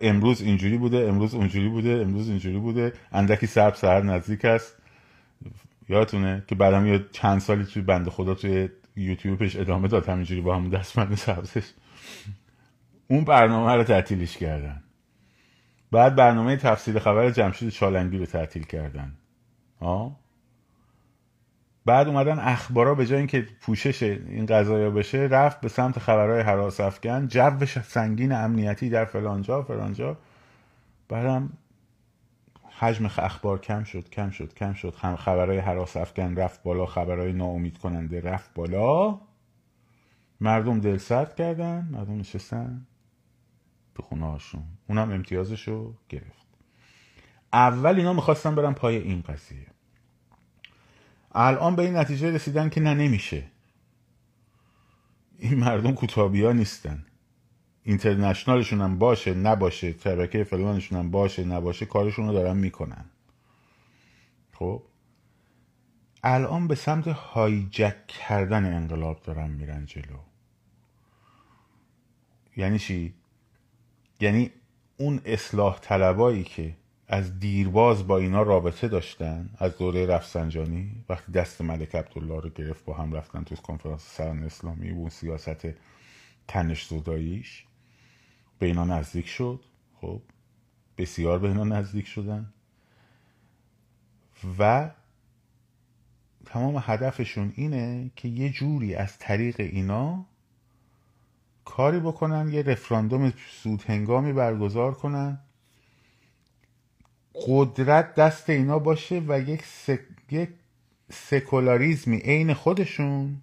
[0.00, 2.92] امروز اینجوری بوده امروز اونجوری بوده امروز اینجوری بوده.
[3.12, 4.76] اندکی سرب سهر نزدیک است.
[5.88, 10.56] یادتونه که بعدم یه چند سالی توی بنده خدا توی یوتیوبش ادامه داد همینجوری با
[10.56, 11.72] همون دستمند سبزش.
[13.08, 14.82] اون برنامه رو تعطیلش کردن.
[15.92, 19.12] بعد برنامه تفصیل خبر جمشید چالنگی رو تعطیل کردن.
[19.80, 20.25] آه؟
[21.86, 26.80] بعد اومدن اخبارا به جای اینکه پوشش این قضايا بشه رفت به سمت خبرهای حراس
[26.80, 30.16] افکن جوش سنگین امنیتی در فلانجا فلانجا
[31.08, 31.52] بعدم
[32.78, 34.94] حجم اخبار کم شد کم شد کم شد.
[34.94, 39.20] خبرهای حراس افکن رفت بالا خبرهای ناامید کننده رفت بالا.
[40.40, 42.86] مردم دل سرد کردن مردم نشستن
[43.94, 44.62] تو خونه هاشون.
[44.88, 46.46] اونم امتیازشو گرفت.
[47.52, 49.75] اول اینا می‌خواستن برن پای این قضیه.
[51.38, 53.42] الان به این نتیجه رسیدن که نه نمیشه.
[55.38, 57.06] این مردم کوتابی ها نیستن.
[57.82, 63.04] اینترنشنالشون هم باشه نباشه شبکه فلانشون هم باشه نباشه کارشون رو دارن می‌کنن.
[64.52, 64.82] خب؟
[66.22, 70.18] الان به سمت هایجک کردن انقلاب دارن میرن جلو.
[72.56, 73.14] یعنی چی؟
[74.20, 74.50] یعنی
[74.96, 76.76] اون اصلاح طلبایی که
[77.08, 82.84] از دیرباز با اینا رابطه داشتن از دوره رفسنجانی وقتی دست ملک عبدالله رو گرفت
[82.84, 85.66] با هم رفتن تو کنفرانس سران اسلامی و اون سیاست
[86.48, 87.64] تنش زداییش
[88.58, 89.60] به اینا نزدیک شد.
[90.00, 90.22] خب
[90.98, 92.52] بسیار به اینا نزدیک شدن.
[94.58, 94.90] و
[96.46, 100.26] تمام هدفشون اینه که یه جوری از طریق اینا
[101.64, 105.38] کاری بکنن یه رفراندوم سود هنگامی برگزار کنن
[107.46, 110.00] قدرت دست اینا باشه و یک, سک...
[110.30, 110.50] یک
[111.12, 113.42] سکولاریزمی عین خودشون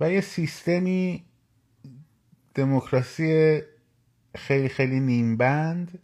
[0.00, 1.24] و یه سیستمی
[2.54, 3.60] دموکراسی
[4.34, 5.98] خیلی خیلی نیمبند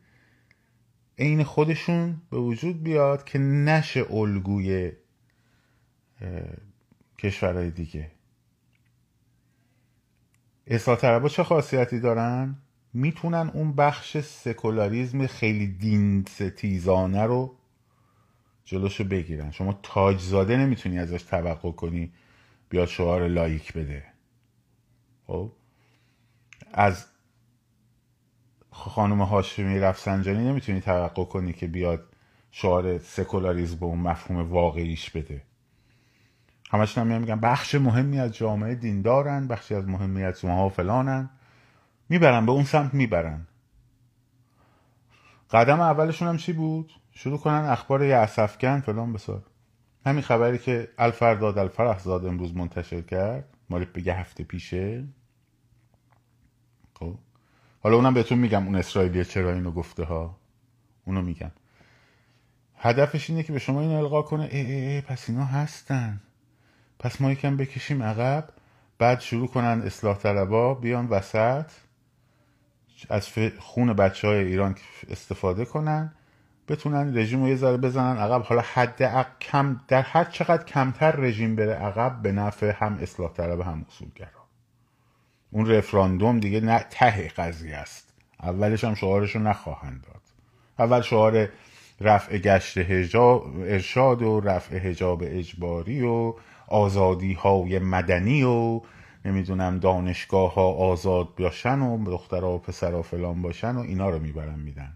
[1.19, 4.93] عین خودشون به وجود بیاد که نشه الگوی
[7.19, 8.11] کشورهای دیگه
[10.67, 12.57] اصلاح چه خاصیتی دارن؟
[12.93, 17.55] می‌تونن اون بخش سکولاریزم خیلی دین ستیزانه رو
[18.65, 19.51] جلوشو بگیرن.
[19.51, 22.13] شما تاجزاده نمی‌تونی ازش توقع کنی
[22.69, 24.05] بیاد شعار لایک بده.
[25.27, 25.53] خب؟
[26.73, 27.07] از
[28.71, 32.09] خانم هاشمی رفسنجانی نمی‌تونی توقع کنی که بیاد
[32.51, 35.43] شعار سکولاریزم به اون مفهوم واقعیش بده.
[36.71, 41.31] همش هم میگن بخش مهمی از جامعه دیندارن بخشی از مهمی از ها فلانن.
[42.09, 43.47] می‌برن به اون سمت می‌برن.
[45.51, 49.43] قدم اولشون هم چی بود؟ شروع کنن اخبار یه اصفکن فلان بسار.
[50.07, 55.05] همین خبری که الفرداد الفرح زاد امروز منتشر کرد مال به هفته پیشه.
[56.95, 57.19] خب.
[57.81, 60.39] حالا اونم بهتون میگم اون اسرائیلی چرا اینو گفته ها.
[61.05, 61.51] اونو میگم.
[62.77, 64.49] هدفش اینه که به شما این القا کنه.
[64.53, 66.21] ای ای ای پس اینا هستن.
[66.99, 68.49] پس ما یکم بکشیم عقب
[68.99, 71.67] بعد شروع کنن اصلاح طلبا بیان وسط.
[73.09, 74.75] از خون بچه های ایران
[75.11, 76.13] استفاده کنن
[76.69, 78.19] بتونن رژیم رو یه ذره بزنن.
[78.19, 83.33] عقب حالا حد کم در هر چقدر کمتر رژیم بره عقب به نفع هم اصلاح
[83.33, 84.29] طلب هم اصولگرا.
[85.51, 88.13] اون رفراندوم دیگه نه ته قضیه است.
[88.43, 90.23] اولش هم شعارش رو نخواهند داد.
[90.79, 91.49] اول شعار
[92.01, 96.35] رفع گشت هجاب ارشاد و رفع هجاب اجباری و
[96.67, 98.81] آزادی های مدنی و
[99.29, 104.59] نمی‌دونم دانشگاه ها آزاد باشن و دخترها و پسرها فلان باشن و اینا رو می‌برن
[104.59, 104.93] میدن.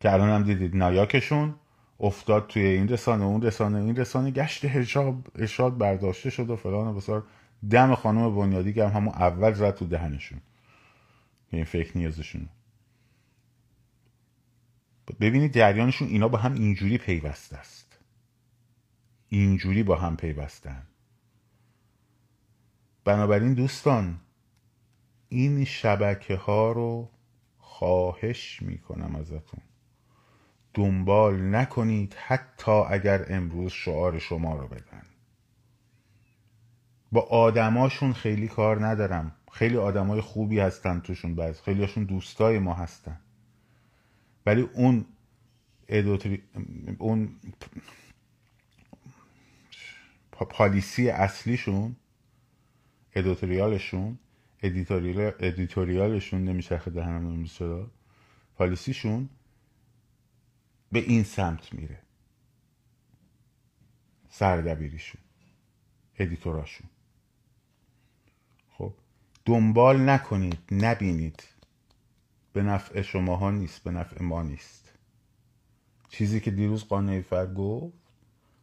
[0.00, 1.54] که الان هم دیدید نایاکشون
[2.00, 4.64] افتاد توی این رسانه اون رسانه این رسانه گشت
[5.34, 7.24] ارشاد برداشته شد و فلان و بسار
[7.70, 10.40] دم خانم بنیادی هم همون اول زد تو دهنشون.
[11.50, 12.48] این فکر نیازشون
[15.20, 17.98] ببینید جریانشون اینا با هم اینجوری پیوسته است.
[19.28, 20.82] اینجوری با هم پیوستن.
[23.04, 24.20] بنابراین دوستان
[25.28, 27.10] این شبکه ها رو
[27.58, 29.60] خواهش می‌کنم ازتون.
[30.74, 35.02] دنبال نکنید حتی اگر امروز شعار شما رو بدن.
[37.12, 39.36] با آدماشون خیلی کار ندارم.
[39.52, 41.60] خیلی آدمای خوبی هستن توشون بعض.
[41.60, 43.20] خیلیشون دوستای ما هستن.
[44.46, 45.06] ولی اون
[45.88, 46.42] ادوتری...
[46.98, 47.36] اون
[50.32, 51.96] policy اصلیشون
[53.14, 54.18] editorial شون
[54.62, 57.84] editorial editorial شون نمیچرخه دهنم نمیشه
[58.56, 59.28] policy شون
[60.92, 61.98] به این سمت میره.
[64.30, 65.20] سردبیریشون
[66.18, 66.86] editor اشون.
[68.70, 68.92] خب
[69.44, 71.42] دنبال نکنید نبینید.
[72.52, 74.92] به نفع شماها نیست به نفع ما نیست.
[76.08, 77.94] چیزی که دیروز قانعی فر گفت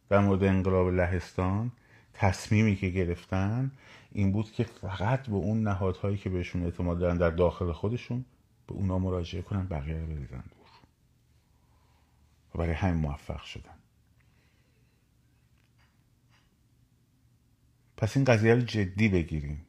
[0.09, 1.71] در مورد انقلاب لهستان
[2.13, 3.71] تصمیمی که گرفتن
[4.11, 8.25] این بود که فقط به اون نهادهایی که بهشون اعتماد دارن در داخل خودشون
[8.67, 10.69] به اونا مراجعه کنن بقیه رو بریزن دور.
[12.55, 13.77] و برای همین موفق شدن.
[17.97, 19.65] پس این قضیه رو جدی بگیریم.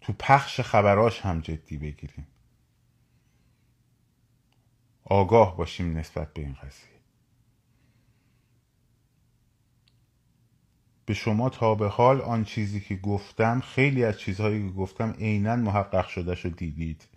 [0.00, 2.26] تو پخش خبراش هم جدی بگیریم.
[5.04, 6.93] آگاه باشیم نسبت به این قضیه.
[11.06, 15.56] به شما تا به حال آن چیزی که گفتم خیلی از چیزهایی که گفتم عینا
[15.56, 17.08] محقق شده شو دیدید.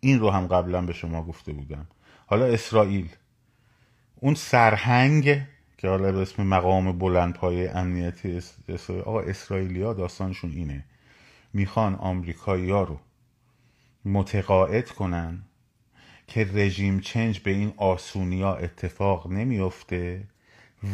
[0.00, 1.86] این رو هم قبلا به شما گفته بودم.
[2.26, 3.08] حالا اسرائیل.
[4.16, 5.42] اون سرهنگ
[5.78, 10.84] که حالا به اسم مقام بلند پایه امنیتی اسرائیل آقا اسرائیلیا داستانشون اینه.
[11.52, 13.00] می‌خوان آمریکایی ها رو
[14.04, 15.42] متقاعد کنن
[16.26, 20.24] که رژیم چنج به این آسونیا اتفاق نمیفته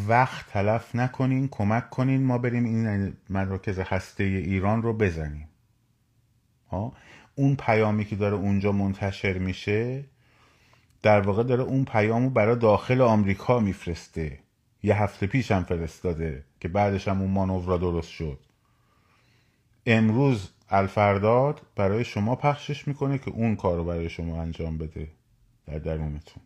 [0.08, 5.48] وقت تلف نکنین کمک کنین ما بریم این مراکز هسته ایران رو بزنیم.
[6.70, 6.92] ها؟
[7.34, 10.04] اون پیامی که داره اونجا منتشر میشه
[11.02, 14.38] در واقع داره اون پیامو برای داخل آمریکا میفرسته.
[14.82, 18.38] یه هفته پیش هم فرستاده که بعدش هم اون مانورا درست شد.
[19.86, 25.08] امروز الفرداد برای شما پخشش می‌کنه که اون کار رو برای شما انجام بده
[25.66, 26.42] در درونتون.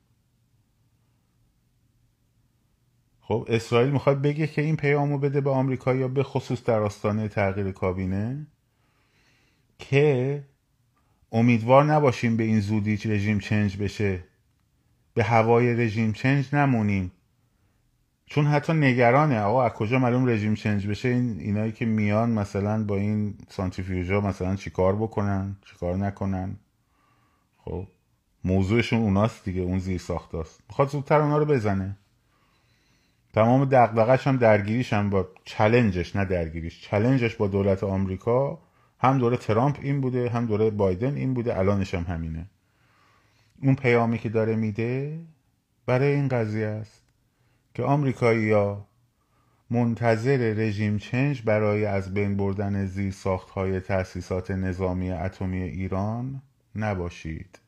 [3.29, 7.29] خب اسرائیل می‌خواد بگه که این پیامو بده به آمریکا یا به خصوص در آستانه
[7.29, 8.47] تغییر کابینه؟
[9.79, 10.45] که
[11.33, 14.25] امیدوار نباشیم به این زودی رژیم چنج بشه.
[15.15, 17.13] به هوای رژیم چنج نمونیم.
[18.27, 19.41] چون حتی نگرانه.
[19.41, 24.21] آقا از کجا معلوم رژیم چنج بشه؟ این اینایی که میان مثلا با این سانتریفیوژا
[24.21, 26.57] مثلا چیکار بکنن؟ چیکار نکنن؟
[27.59, 27.89] خب
[28.45, 31.97] موضوعشون اوناست دیگه اون زیر ساختاست می‌خواد زودتر اونا رو بزنه.
[33.37, 36.81] تمام دقدقش هم درگیریش هم با چلنجش نه درگیریش.
[36.83, 38.59] چلنجش با دولت آمریکا
[38.99, 42.47] هم دوره ترامپ این بوده هم دوره بایدن این بوده الانش هم همینه.
[43.63, 45.21] اون پیامی که داره میده
[45.87, 47.03] برای این قضیه است
[47.75, 48.87] که آمریکایی ها
[49.71, 56.43] منتظر رژیم چنج برای از بین بردن زیر ساخت های تأسیسات نظامی اتمی ایران
[56.77, 57.59] نباشید.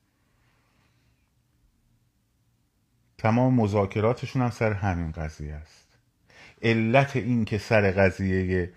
[3.19, 5.99] تمام مذاکراتشون هم سر همین قضیه است.
[6.63, 8.73] علت این که سر قضیه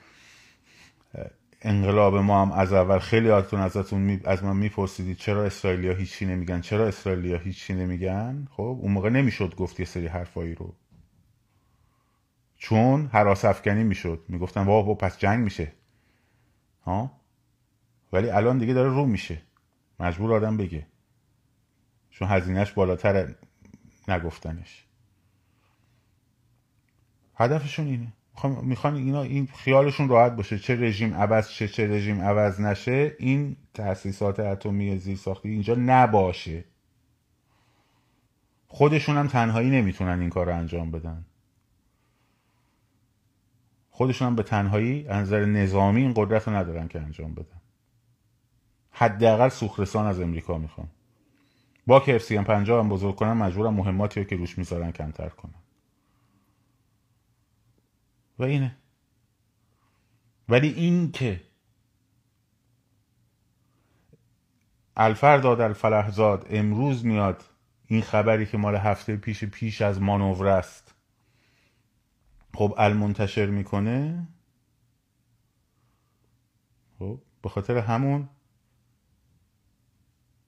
[1.61, 4.21] انقلاب ما هم از اول خیلی هاتون ازتون می...
[4.25, 9.55] از من میپرسیدید چرا اسرائیلیا هیچی نمیگن؟ چرا اسرائیلیا هیچی نمیگن؟ خب اون موقع نمی‌شد
[9.55, 10.75] گفت یه سری حرفایی رو.
[12.57, 14.25] چون حراس افکنی می‌شد.
[14.27, 15.73] می‌گفتن واه پس جنگ میشه.
[16.85, 17.11] ها؟
[18.13, 19.41] ولی الان دیگه داره رو میشه.
[19.99, 20.87] مجبور آدم بگه.
[22.09, 23.35] چون هزینهش بالاتر
[24.07, 24.85] نگفتنش.
[27.35, 28.13] هدفشون اینه.
[28.61, 30.59] می‌خوان اینا این خیالشون راحت باشه.
[30.59, 36.63] چه رژیم عوض شه چه رژیم عوض نشه این تاسیسات اتمی زیر ساختی اینجا نباشه.
[38.67, 41.25] خودشون هم تنهایی نمی‌تونن این کار رو انجام بدن.
[43.89, 47.61] خودشون هم به تنهایی از نظر نظامی این قدرت رو ندارن که انجام بدن.
[48.91, 50.87] حداقل سوخرسان از امریکا می‌خوان.
[51.91, 55.29] با که اف سی هم هم بزرگ کنن مجبورم مهماتی رو که روش می‌ذارن کمتر
[55.29, 55.53] کنن.
[58.39, 58.77] و اینه.
[60.49, 61.41] ولی این که
[64.97, 67.43] الفرداد الفلحزاد امروز میاد
[67.85, 70.95] این خبری که مال هفته پیش پیش از مانور است
[72.53, 74.27] خب المنتشر می‌کنه.
[76.99, 78.29] خب به خاطر همون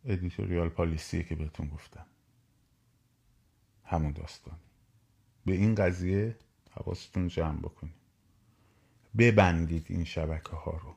[0.06, 2.06] ادیتوریال پالیسی که بهتون گفتم.
[3.84, 4.56] همون داستان.
[5.46, 6.36] به این قضیه
[6.72, 7.96] حواستون جمع بکنید
[9.18, 10.96] ببندید این شبکه ها رو.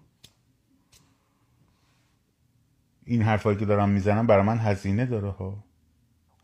[3.05, 5.65] این حرفایی که دارم می‌زنم برای من هزینه داره ها.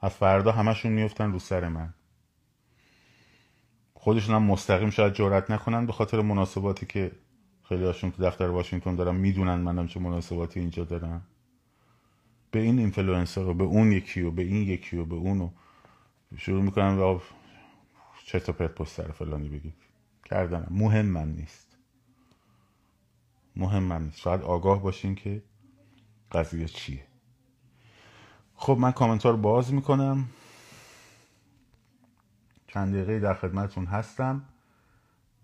[0.00, 1.94] از فردا همشون میفتن رو سر من.
[3.94, 7.12] خودشون هم مستقیم شاید جرات نکنن به خاطر مناسباتی که
[7.62, 11.26] خیلی هاشون تو دفتر واشنگتن دارم می‌دونن منم چه مناسباتی اینجا دارم.
[12.52, 15.50] به این اینفلوئنسر رو به اون یکی و به این یکی و به اون و
[16.36, 17.20] شروع می‌کنن و
[18.24, 19.74] چرت و پرت پشت سر فلانی بگید
[20.24, 20.68] کردنم.
[20.70, 21.76] مهم من نیست.
[23.56, 24.18] مهم من نیست.
[24.18, 25.42] شاید آگاه باشین که
[26.32, 27.06] قضیه چیه.
[28.54, 30.28] خب من کامنت رو باز می‌کنم.
[32.66, 34.44] چند دقیقه در خدمتتون هستم.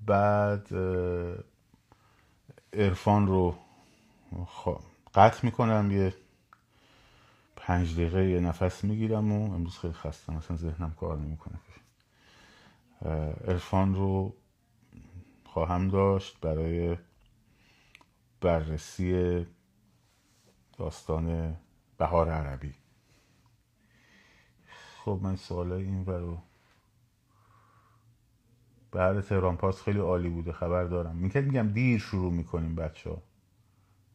[0.07, 0.69] بعد
[2.73, 3.55] ارفان رو
[5.15, 5.91] قطع می‌کنم.
[5.91, 6.15] یه
[7.69, 10.37] پنج دقیقه یه نفس می‌گیرم و امروز خیلی خستم.
[10.37, 11.59] اصلا ذهنم کار نمی‌کنه.
[13.45, 14.35] ارفان رو
[15.45, 16.97] خواهم داشت برای
[18.41, 19.47] بررسی
[20.79, 21.57] داستان
[21.99, 22.75] بهار عربی.
[25.05, 26.39] خب من سوال این رو
[28.93, 31.17] بعد تهران پاس خیلی عالی بوده خبر دارم.
[31.17, 33.23] میگم میگم دیر شروع می‌کنیم بچه ها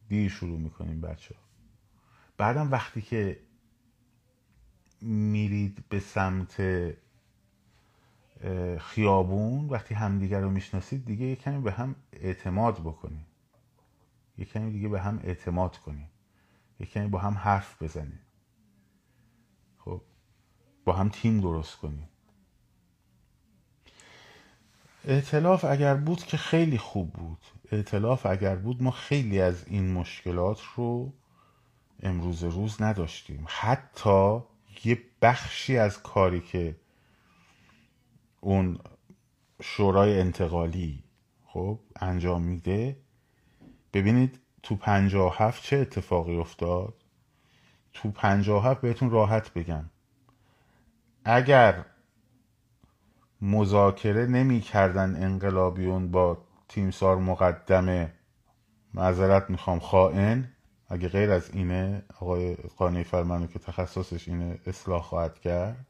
[0.08, 1.43] دیر شروع می‌کنیم بچه ها
[2.36, 3.40] بعدم وقتی که
[5.00, 6.62] میرید به سمت
[8.78, 13.26] خیابون وقتی همدیگر رو می‌شناسید دیگه یه کمی به هم اعتماد بکنید.
[14.38, 16.08] یه کمی دیگه به هم اعتماد کنید.
[16.80, 18.20] یه کمی با هم حرف بزنید.
[19.78, 20.02] خب
[20.84, 22.08] با هم تیم درست کنید.
[25.04, 27.38] ائتلاف اگر بود که خیلی خوب بود.
[27.72, 31.12] ائتلاف اگر بود ما خیلی از این مشکلات رو
[32.04, 33.44] امروز روز نداشتیم.
[33.48, 34.40] حتی
[34.84, 36.76] یه بخشی از کاری که
[38.40, 38.78] اون
[39.62, 41.04] شورای انتقالی
[41.46, 42.96] خب انجام میده
[43.92, 46.94] ببینید تو پنجاه هفت چه اتفاقی افتاد؟
[47.92, 49.84] تو پنجاه هفت بهتون راحت بگم.
[51.24, 51.84] اگر
[53.40, 58.12] مذاکره نمی کردن انقلابیون با تیمسار مقدمه
[58.94, 60.53] معذرت می‌خوام خائن
[60.88, 65.86] اگه غیر از اینه آقای قانعی فرمانو که تخصصش اینه اصلاح خواهد کرد.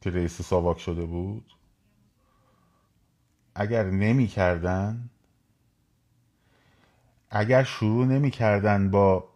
[0.00, 1.52] که رئیس ساواک شده بود.
[3.54, 5.10] اگر نمی کردن
[7.30, 9.28] اگر شروع نمی کردن با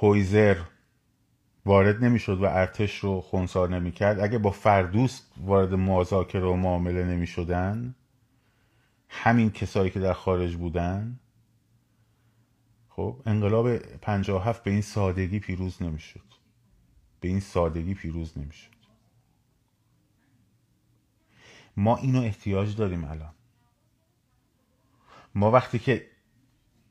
[0.00, 0.56] هویزر
[1.64, 7.26] وارد نمی‌شد و ارتش رو خونسار نمی‌کرد اگه با فردوست وارد مذاکره و معامله نمی
[7.26, 7.94] شدن
[9.08, 11.20] همین کسایی که در خارج بودن
[12.88, 13.66] خب انقلاب
[14.38, 16.24] هفت به این سادگی پیروز نمی‌شد.
[17.20, 18.76] به این سادگی پیروز نمی‌شد.
[21.76, 23.34] ما اینو احتیاج داریم الان.
[25.34, 26.06] ما وقتی که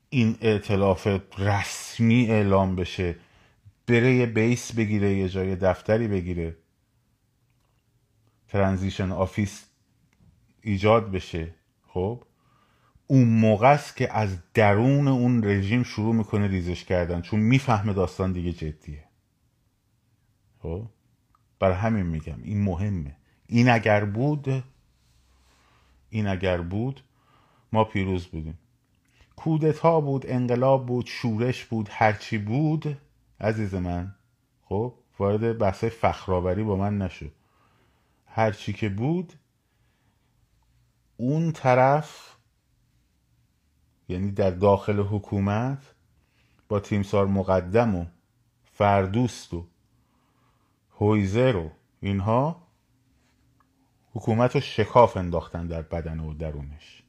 [0.09, 3.15] این ائتلاف رسمی اعلام بشه
[3.87, 6.57] بره یه base بگیره یه جای دفتری بگیره
[8.47, 9.65] transition office
[10.61, 11.53] ایجاد بشه
[11.95, 12.23] خب
[13.07, 18.31] اون موقع است که از درون اون رژیم شروع می‌کنه ریزش کردن چون می‌فهمه داستان
[18.31, 19.03] دیگه جدیه.
[20.61, 20.85] خب
[21.59, 23.15] برای همین میگم این مهمه.
[23.47, 24.63] این اگر بود
[26.09, 27.01] این اگر بود
[27.73, 28.57] ما پیروز بودیم.
[29.35, 32.97] کودتا بود انقلاب بود شورش بود هرچی بود
[33.39, 34.15] عزیز من
[34.65, 37.25] خب وارد بحث فخرآوری با من نشو.
[38.25, 39.33] هرچی که بود
[41.17, 42.35] اون طرف
[44.09, 45.95] یعنی در داخل حکومت
[46.69, 48.05] با تیمسار مقدم و
[48.63, 49.67] فردوست و
[50.99, 52.67] هویزر و اینها
[54.13, 57.03] حکومت رو شکاف انداختن در بدن و درونش.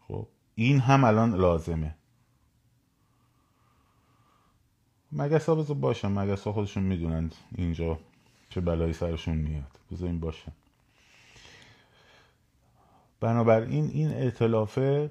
[0.00, 1.94] خب این هم الان لازمه.
[5.12, 7.98] مگس ها بذار باشن مگس ها خودشون می‌دونن اینجا
[8.48, 9.78] چه بلایی سرشون میاد.
[9.90, 10.52] بذار این باشن
[13.20, 15.08] بنابراین این ائتلافه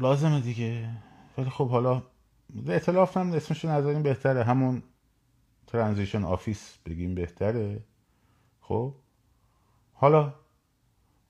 [0.00, 0.90] لازمه دیگه.
[1.38, 2.02] ولی خب حالا
[2.66, 4.44] ائتلاف هم اسمش نذاریم بهتره.
[4.44, 4.82] همون
[5.66, 7.84] transition office بگیم بهتره.
[8.60, 8.94] خب؟
[9.92, 10.34] حالا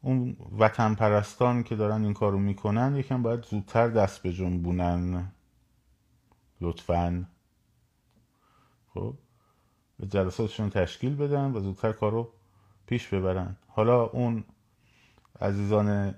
[0.01, 5.33] اون وطن پرستان که دارن این کارو می‌کنن یکم باید زودتر دست بجنبونن.
[6.61, 7.29] لطفا.
[8.95, 9.15] خب؟
[10.09, 12.33] جلساتشون تشکیل بدن و زودتر کارو
[12.87, 13.57] پیش ببرن.
[13.69, 14.45] حالا اون
[15.41, 16.15] عزیزان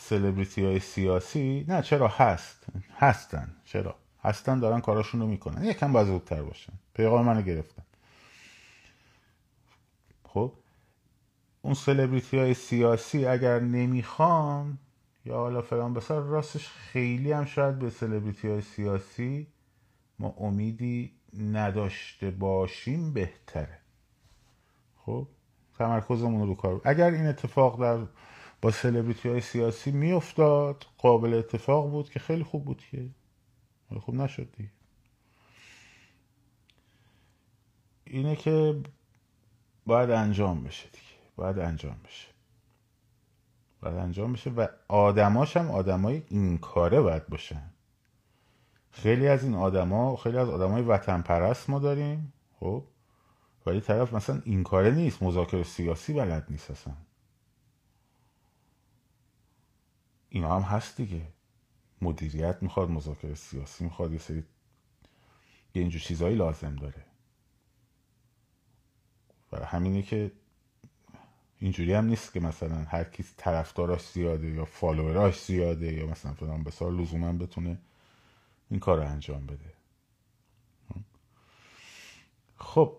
[0.00, 1.64] سلبریتی های سیاسی.
[1.68, 2.66] نه چرا هست؟
[2.98, 5.64] هستن چرا؟ هستن دارن کاراشون رو می‌کنن.
[5.64, 6.72] یکم باید زودتر باشن.
[6.94, 7.82] پیغام منو گرفتن.
[10.24, 10.52] خب
[11.62, 14.78] اون سلبریتی های سیاسی اگر نمی‌خوان
[15.24, 19.46] یا حالا فلان بسار راستش خیلی هم شاید به سلبریتی های سیاسی
[20.18, 23.78] ما امیدی نداشته باشیم بهتره.
[24.96, 25.26] خب
[25.78, 28.06] تمرکزمون رو کار اگر این اتفاق در
[28.62, 30.86] با سلبریتی های سیاسی میافتاد.
[30.98, 33.08] قابل اتفاق بود که خیلی خوب بود که.
[34.00, 34.70] خوب نشد دیگه.
[38.04, 38.80] اینه که
[39.86, 41.04] باید انجام بشه دیگه.
[41.36, 42.26] باید انجام بشه.
[43.80, 47.70] باید انجام بشه و آدماش هم آدمای این کاره باید باشن.
[48.90, 52.84] خیلی از این آدما خیلی از آدمای وطن پرست ما داریم خب؟
[53.66, 55.22] ولی طرف مثلا این کاره نیست.
[55.22, 56.94] مذاکره سیاسی بلد نیست اصلا.
[60.30, 61.26] اینا هم هست دیگه.
[62.02, 64.38] مدیریت می‌خواد مذاکره سیاسی می‌خواد یه سری
[65.74, 67.04] یه اینجور چیزهایی لازم داره.
[69.52, 70.32] و همینه که
[71.58, 76.64] اینجوری هم نیست که مثلا هر کی طرفداراش زیاده یا فالووراش زیاده یا مثلا فلان
[76.64, 77.78] بسار لزوما بتونه
[78.70, 79.72] این کار رو انجام بده.
[82.56, 82.96] خب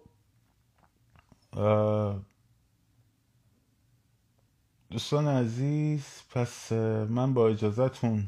[4.92, 6.72] دوستان عزیز پس
[7.10, 8.28] من با اجازهتون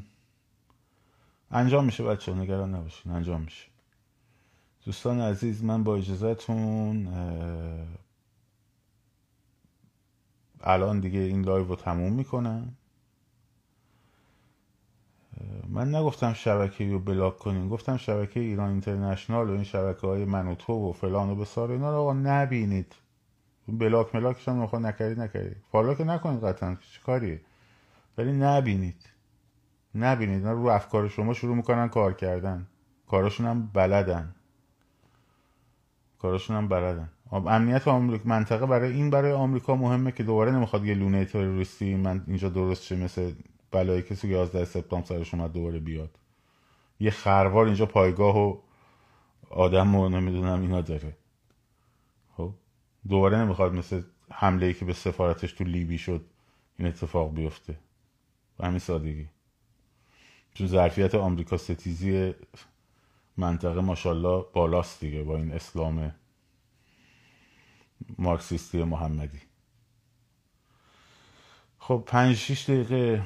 [1.50, 3.66] انجام میشه بچه نگران نباشین انجام میشه.
[4.84, 7.08] دوستان عزیز من با اجازه‌تون
[10.60, 12.76] الان دیگه این live رو تموم می‌کنم.
[15.68, 20.72] من نگفتم شبکه رو block کنین گفتم شبکه ایران اینترنشنال و این شبکه های منوتو
[20.72, 22.94] و فلان و بیسار اینا رو نبینید.
[23.68, 25.56] block ملاکش هم نخواه نکردی نکردی.
[25.72, 27.40] follow که نکنید قطعا چه کاریه؟
[28.18, 29.08] ولی نبینید.
[29.94, 30.46] نبینید.
[30.46, 32.66] رو افکار شما شروع می‌کنن کار کردن.
[33.06, 34.34] کاراشون هم بلدن.
[36.18, 37.10] کاراشون هم بلدن.
[37.32, 42.24] امنیت آمریکا منطقه برای این برای آمریکا مهمه که دوباره نمی‌خواد یه لونه تروریستی من
[42.26, 43.32] اینجا درست شه مثل
[43.70, 46.18] بلای کسی 11 سپتامبر سرش اومد دوباره بیاد.
[47.00, 48.56] یه خروار اینجا پایگاه و
[49.50, 51.16] آدم و نمی‌دونم اینا داره.
[53.08, 56.26] دوباره نمی‌خواد مثل حمله ای که به سفارتش تو لیبی شد
[56.78, 57.78] این اتفاق بیفته.
[58.58, 59.28] به همین سادگی.
[60.54, 62.34] چون ظرفیت آمریکا ستیزی
[63.36, 66.14] منطقه ماشاءالله بالاست دیگه با این اسلام
[68.18, 69.40] مارکسیستی محمدی.
[71.78, 73.22] خب پنج شیش دقیقه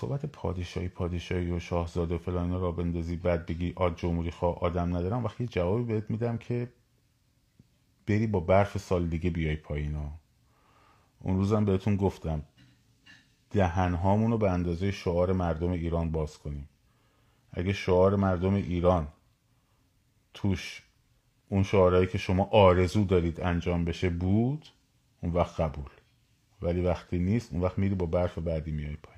[0.00, 4.96] صحبت پادشاهی پادشاهی و شاهزاده و فلان را بندازی بعد بگی آد جمهوری خواه آدم
[4.96, 5.24] ندارم.
[5.24, 6.68] وقتی جوابی بهت میدم که
[8.06, 9.94] بری با برف سال دیگه بیای پایین.
[9.94, 10.12] ها
[11.20, 12.42] اون روزم بهتون گفتم
[13.50, 13.92] دهن
[14.30, 16.68] رو به اندازه شعار مردم ایران باز کنیم.
[17.52, 19.08] اگه شعار مردم ایران
[20.34, 20.82] توش
[21.48, 24.66] اون شعارهایی که شما آرزو دارید انجام بشه بود
[25.20, 25.90] اون وقت قبول.
[26.62, 29.17] ولی وقتی نیست اون وقت میری با برف بعدی میای پایین.